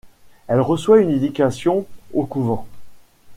[0.47, 2.65] Elle reçoit une éducation au couvent.